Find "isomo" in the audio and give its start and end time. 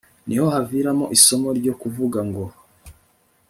1.17-1.47